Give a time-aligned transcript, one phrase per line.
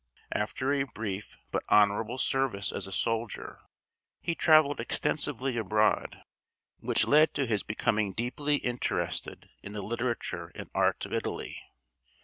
[0.31, 3.59] After a brief but honorable service as a soldier
[4.19, 6.23] he traveled extensively abroad,
[6.79, 11.61] which led to his becoming deeply interested in the literature and art of Italy.